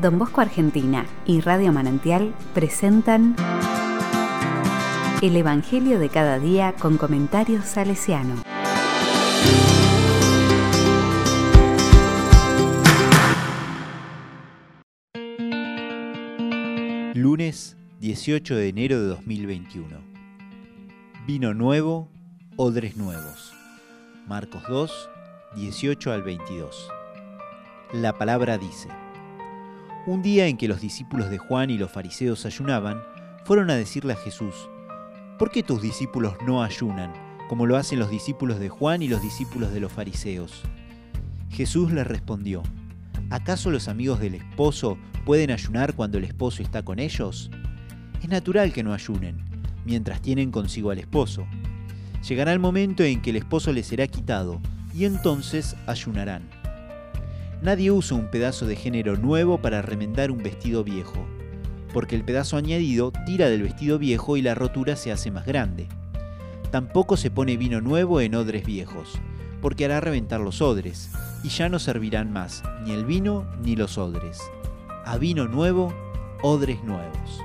Don 0.00 0.16
Bosco 0.16 0.40
Argentina 0.40 1.06
y 1.26 1.40
Radio 1.40 1.72
Manantial 1.72 2.32
presentan 2.54 3.34
El 5.20 5.36
Evangelio 5.36 5.98
de 5.98 6.08
cada 6.08 6.38
día 6.38 6.72
con 6.78 6.98
comentarios 6.98 7.64
salesiano. 7.64 8.42
Lunes 17.14 17.76
18 17.98 18.54
de 18.54 18.68
enero 18.68 19.00
de 19.00 19.06
2021. 19.08 19.88
Vino 21.26 21.54
nuevo, 21.54 22.08
odres 22.56 22.96
nuevos. 22.96 23.52
Marcos 24.28 24.62
2, 24.68 25.10
18 25.56 26.12
al 26.12 26.22
22. 26.22 26.88
La 27.92 28.12
palabra 28.12 28.58
dice, 28.58 28.88
Un 30.08 30.22
día 30.22 30.46
en 30.46 30.56
que 30.56 30.68
los 30.68 30.80
discípulos 30.80 31.28
de 31.28 31.36
Juan 31.36 31.68
y 31.68 31.76
los 31.76 31.90
fariseos 31.90 32.46
ayunaban, 32.46 33.02
fueron 33.44 33.68
a 33.68 33.76
decirle 33.76 34.14
a 34.14 34.16
Jesús, 34.16 34.54
¿por 35.38 35.50
qué 35.50 35.62
tus 35.62 35.82
discípulos 35.82 36.32
no 36.46 36.62
ayunan, 36.62 37.12
como 37.46 37.66
lo 37.66 37.76
hacen 37.76 37.98
los 37.98 38.08
discípulos 38.08 38.58
de 38.58 38.70
Juan 38.70 39.02
y 39.02 39.08
los 39.08 39.20
discípulos 39.20 39.70
de 39.70 39.80
los 39.80 39.92
fariseos? 39.92 40.62
Jesús 41.50 41.92
les 41.92 42.06
respondió, 42.06 42.62
¿acaso 43.28 43.70
los 43.70 43.86
amigos 43.86 44.18
del 44.18 44.36
esposo 44.36 44.96
pueden 45.26 45.50
ayunar 45.50 45.92
cuando 45.94 46.16
el 46.16 46.24
esposo 46.24 46.62
está 46.62 46.82
con 46.82 47.00
ellos? 47.00 47.50
Es 48.22 48.30
natural 48.30 48.72
que 48.72 48.82
no 48.82 48.94
ayunen, 48.94 49.36
mientras 49.84 50.22
tienen 50.22 50.50
consigo 50.50 50.90
al 50.90 51.00
esposo. 51.00 51.46
Llegará 52.26 52.54
el 52.54 52.60
momento 52.60 53.02
en 53.02 53.20
que 53.20 53.28
el 53.28 53.36
esposo 53.36 53.74
les 53.74 53.88
será 53.88 54.06
quitado, 54.06 54.58
y 54.94 55.04
entonces 55.04 55.76
ayunarán. 55.86 56.57
Nadie 57.60 57.90
usa 57.90 58.16
un 58.16 58.30
pedazo 58.30 58.66
de 58.66 58.76
género 58.76 59.16
nuevo 59.16 59.58
para 59.58 59.82
remendar 59.82 60.30
un 60.30 60.38
vestido 60.38 60.84
viejo, 60.84 61.26
porque 61.92 62.14
el 62.14 62.24
pedazo 62.24 62.56
añadido 62.56 63.12
tira 63.26 63.48
del 63.48 63.64
vestido 63.64 63.98
viejo 63.98 64.36
y 64.36 64.42
la 64.42 64.54
rotura 64.54 64.94
se 64.94 65.10
hace 65.10 65.32
más 65.32 65.44
grande. 65.44 65.88
Tampoco 66.70 67.16
se 67.16 67.32
pone 67.32 67.56
vino 67.56 67.80
nuevo 67.80 68.20
en 68.20 68.36
odres 68.36 68.64
viejos, 68.64 69.18
porque 69.60 69.86
hará 69.86 70.00
reventar 70.00 70.40
los 70.40 70.62
odres, 70.62 71.10
y 71.42 71.48
ya 71.48 71.68
no 71.68 71.80
servirán 71.80 72.32
más 72.32 72.62
ni 72.84 72.92
el 72.92 73.04
vino 73.04 73.44
ni 73.60 73.74
los 73.74 73.98
odres. 73.98 74.40
A 75.04 75.18
vino 75.18 75.48
nuevo, 75.48 75.92
odres 76.42 76.84
nuevos. 76.84 77.42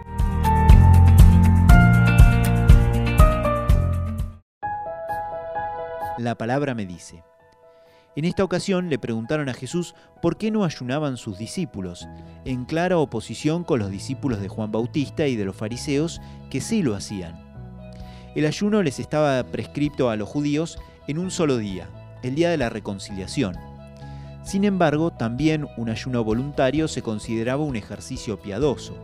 La 6.19 6.35
palabra 6.37 6.75
me 6.75 6.85
dice. 6.85 7.23
En 8.15 8.25
esta 8.25 8.43
ocasión 8.43 8.89
le 8.89 8.99
preguntaron 8.99 9.49
a 9.49 9.55
Jesús 9.55 9.95
por 10.21 10.37
qué 10.37 10.51
no 10.51 10.65
ayunaban 10.65 11.17
sus 11.17 11.39
discípulos, 11.39 12.07
en 12.45 12.65
clara 12.65 12.99
oposición 12.99 13.63
con 13.63 13.79
los 13.79 13.89
discípulos 13.89 14.39
de 14.39 14.49
Juan 14.49 14.71
Bautista 14.71 15.25
y 15.25 15.35
de 15.35 15.45
los 15.45 15.55
fariseos 15.55 16.21
que 16.51 16.61
sí 16.61 16.83
lo 16.83 16.95
hacían. 16.95 17.41
El 18.35 18.45
ayuno 18.45 18.83
les 18.83 18.99
estaba 18.99 19.43
prescripto 19.43 20.11
a 20.11 20.15
los 20.15 20.29
judíos 20.29 20.77
en 21.07 21.17
un 21.17 21.31
solo 21.31 21.57
día, 21.57 21.89
el 22.21 22.35
día 22.35 22.51
de 22.51 22.57
la 22.57 22.69
reconciliación. 22.69 23.57
Sin 24.43 24.63
embargo, 24.63 25.11
también 25.11 25.67
un 25.77 25.89
ayuno 25.89 26.23
voluntario 26.23 26.87
se 26.87 27.01
consideraba 27.01 27.63
un 27.63 27.75
ejercicio 27.75 28.39
piadoso. 28.39 28.95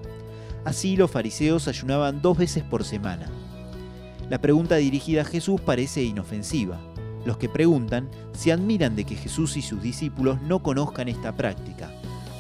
Así 0.66 0.98
los 0.98 1.10
fariseos 1.10 1.68
ayunaban 1.68 2.22
dos 2.22 2.38
veces 2.38 2.64
por 2.64 2.84
semana. 2.84 3.28
La 4.30 4.40
pregunta 4.40 4.76
dirigida 4.76 5.22
a 5.22 5.26
Jesús 5.26 5.62
parece 5.62 6.04
inofensiva. 6.04 6.80
Los 7.26 7.38
que 7.38 7.50
preguntan 7.50 8.10
se 8.34 8.52
admiran 8.52 8.96
de 8.96 9.04
que 9.04 9.16
Jesús 9.16 9.58
y 9.58 9.62
sus 9.62 9.82
discípulos 9.82 10.42
no 10.42 10.64
conozcan 10.64 11.10
esta 11.10 11.36
práctica, 11.36 11.92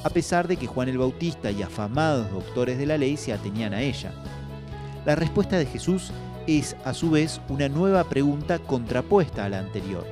a 0.03 0.09
pesar 0.09 0.47
de 0.47 0.57
que 0.57 0.67
Juan 0.67 0.89
el 0.89 0.97
Bautista 0.97 1.51
y 1.51 1.61
afamados 1.61 2.31
doctores 2.31 2.77
de 2.77 2.85
la 2.85 2.97
ley 2.97 3.17
se 3.17 3.33
atenían 3.33 3.73
a 3.73 3.81
ella. 3.81 4.13
La 5.05 5.15
respuesta 5.15 5.57
de 5.57 5.65
Jesús 5.65 6.11
es, 6.47 6.75
a 6.85 6.93
su 6.93 7.11
vez, 7.11 7.41
una 7.49 7.67
nueva 7.67 8.03
pregunta 8.05 8.59
contrapuesta 8.59 9.45
a 9.45 9.49
la 9.49 9.59
anterior. 9.59 10.05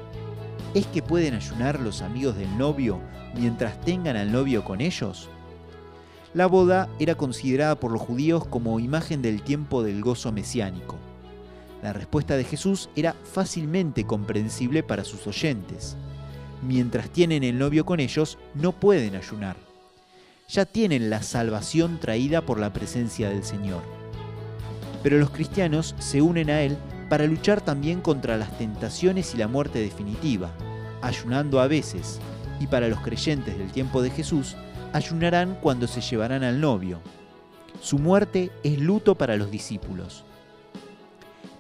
¿Es 0.73 0.85
que 0.88 1.01
pueden 1.01 1.33
ayunar 1.33 1.79
los 1.79 2.01
amigos 2.01 2.35
del 2.38 2.57
novio 2.57 3.00
mientras 3.35 3.79
tengan 3.81 4.17
al 4.17 4.31
novio 4.31 4.63
con 4.63 4.81
ellos? 4.81 5.29
La 6.33 6.45
boda 6.45 6.89
era 7.00 7.16
considerada 7.16 7.79
por 7.79 7.91
los 7.91 8.01
judíos 8.01 8.45
como 8.45 8.79
imagen 8.79 9.22
del 9.22 9.41
tiempo 9.41 9.81
del 9.81 10.01
gozo 10.01 10.31
mesiánico. 10.31 10.95
La 11.81 11.93
respuesta 11.93 12.35
de 12.35 12.43
Jesús 12.43 12.89
era 12.95 13.13
fácilmente 13.13 14.03
comprensible 14.03 14.81
para 14.81 15.03
sus 15.03 15.27
oyentes. 15.27 15.95
Mientras 16.63 17.09
tienen 17.09 17.43
el 17.43 17.59
novio 17.59 17.85
con 17.85 17.99
ellos, 17.99 18.39
no 18.55 18.71
pueden 18.71 19.15
ayunar. 19.15 19.55
Ya 20.49 20.65
tienen 20.65 21.09
la 21.09 21.21
salvación 21.21 21.99
traída 21.99 22.41
por 22.41 22.59
la 22.59 22.73
presencia 22.73 23.29
del 23.29 23.43
Señor. 23.43 23.83
Pero 25.03 25.19
los 25.19 25.29
cristianos 25.29 25.93
se 25.99 26.21
unen 26.21 26.49
a 26.49 26.61
Él 26.61 26.77
para 27.09 27.25
luchar 27.25 27.61
también 27.61 28.01
contra 28.01 28.38
las 28.38 28.57
tentaciones 28.57 29.35
y 29.35 29.38
la 29.38 29.47
muerte 29.47 29.79
definitiva, 29.79 30.51
ayunando 31.01 31.59
a 31.59 31.67
veces, 31.67 32.19
y 32.59 32.65
para 32.67 32.88
los 32.88 32.99
creyentes 33.01 33.57
del 33.57 33.71
tiempo 33.71 34.01
de 34.01 34.09
Jesús, 34.09 34.55
ayunarán 34.94 35.57
cuando 35.61 35.85
se 35.85 36.01
llevarán 36.01 36.44
al 36.44 36.59
novio. 36.59 37.01
Su 37.81 37.99
muerte 37.99 38.51
es 38.63 38.79
luto 38.79 39.13
para 39.13 39.38
los 39.38 39.51
discípulos 39.51 40.25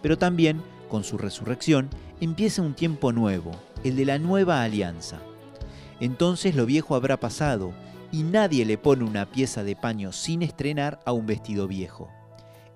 pero 0.01 0.17
también, 0.17 0.61
con 0.89 1.03
su 1.03 1.17
resurrección, 1.17 1.89
empieza 2.21 2.61
un 2.61 2.73
tiempo 2.73 3.11
nuevo, 3.11 3.51
el 3.83 3.95
de 3.95 4.05
la 4.05 4.19
nueva 4.19 4.63
alianza. 4.63 5.19
Entonces 5.99 6.55
lo 6.55 6.65
viejo 6.65 6.95
habrá 6.95 7.19
pasado, 7.19 7.73
y 8.11 8.23
nadie 8.23 8.65
le 8.65 8.77
pone 8.77 9.03
una 9.03 9.25
pieza 9.25 9.63
de 9.63 9.75
paño 9.75 10.11
sin 10.11 10.41
estrenar 10.41 10.99
a 11.05 11.11
un 11.11 11.25
vestido 11.25 11.67
viejo. 11.67 12.09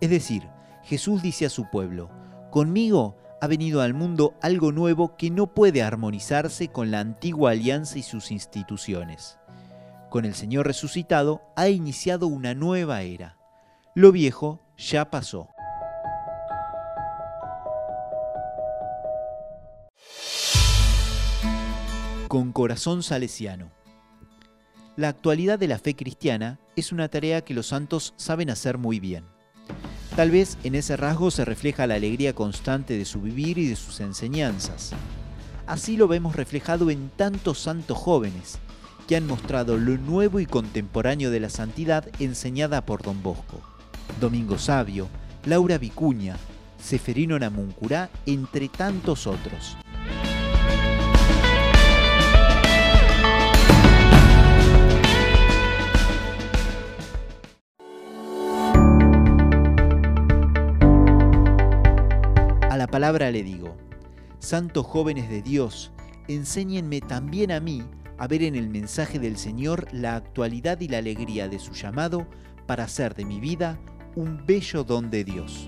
Es 0.02 0.10
decir, 0.10 0.44
Jesús 0.84 1.22
dice 1.22 1.46
a 1.46 1.50
su 1.50 1.70
pueblo, 1.70 2.10
conmigo 2.50 3.18
ha 3.40 3.48
venido 3.48 3.82
al 3.82 3.94
mundo 3.94 4.36
algo 4.42 4.72
nuevo 4.72 5.16
que 5.16 5.32
no 5.32 5.48
puede 5.48 5.82
armonizarse 5.82 6.68
con 6.68 6.92
la 6.92 7.00
antigua 7.00 7.52
alianza 7.52 7.98
y 7.98 8.04
sus 8.04 8.32
instituciones. 8.32 9.40
Con 10.10 10.26
el 10.26 10.36
Señor 10.36 10.68
resucitado 10.68 11.42
ha 11.56 11.70
iniciado 11.70 12.28
una 12.28 12.54
nueva 12.54 13.02
era. 13.02 13.38
Lo 13.96 14.12
viejo 14.12 14.60
ya 14.78 15.10
pasó. 15.10 15.50
Con 22.32 22.54
corazón 22.54 23.04
salesiano. 23.04 23.74
La 24.96 25.10
actualidad 25.10 25.60
de 25.60 25.68
la 25.68 25.78
fe 25.78 25.98
cristiana 25.98 26.62
es 26.78 26.94
una 26.94 27.10
tarea 27.10 27.42
que 27.42 27.54
los 27.54 27.68
santos 27.68 28.14
saben 28.16 28.50
hacer 28.50 28.78
muy 28.78 29.02
bien. 29.02 29.26
Tal 30.16 30.32
vez 30.32 30.58
en 30.64 30.76
ese 30.76 30.96
rasgo 30.96 31.30
se 31.30 31.44
refleja 31.44 31.88
la 31.88 31.96
alegría 31.96 32.34
constante 32.34 32.98
de 32.98 33.04
su 33.04 33.20
vivir 33.20 33.58
y 33.58 33.68
de 33.68 33.76
sus 33.76 34.00
enseñanzas. 34.00 34.94
Así 35.68 35.98
lo 35.98 36.08
vemos 36.08 36.38
reflejado 36.38 36.90
en 36.90 37.10
tantos 37.10 37.60
santos 37.60 37.98
jóvenes 37.98 38.60
que 39.10 39.18
han 39.18 39.28
mostrado 39.28 39.76
lo 39.76 39.98
nuevo 39.98 40.40
y 40.40 40.46
contemporáneo 40.46 41.32
de 41.32 41.42
la 41.42 41.50
santidad 41.50 42.08
enseñada 42.22 42.86
por 42.86 43.02
Don 43.02 43.22
Bosco. 43.22 43.60
Domingo 44.22 44.58
Sabio, 44.58 45.10
Laura 45.44 45.78
Vicuña, 45.78 46.38
Seferino 46.82 47.38
Namuncurá, 47.38 48.10
entre 48.26 48.70
tantos 48.70 49.28
otros. 49.28 49.76
Palabra 62.88 63.32
le 63.32 63.44
digo, 63.44 63.78
Santos 64.40 64.86
jóvenes 64.86 65.30
de 65.30 65.42
Dios, 65.42 65.92
enséñenme 66.28 67.02
también 67.02 67.52
a 67.52 67.60
mí 67.60 67.84
a 68.18 68.28
ver 68.28 68.44
en 68.44 68.56
el 68.56 68.70
mensaje 68.70 69.20
del 69.20 69.38
Señor 69.38 69.88
la 69.92 70.16
actualidad 70.16 70.80
y 70.80 70.88
la 70.88 71.00
alegría 71.00 71.48
de 71.48 71.60
su 71.60 71.74
llamado 71.74 72.28
para 72.68 72.84
hacer 72.84 73.16
de 73.16 73.26
mi 73.26 73.40
vida 73.40 73.80
un 74.16 74.46
bello 74.46 74.84
don 74.84 75.10
de 75.10 75.24
Dios. 75.24 75.68